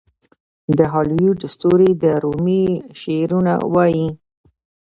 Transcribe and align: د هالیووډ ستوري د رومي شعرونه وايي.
د 0.77 0.79
هالیووډ 0.93 1.39
ستوري 1.53 1.91
د 2.03 2.05
رومي 2.23 2.63
شعرونه 3.01 3.53
وايي. 3.73 4.07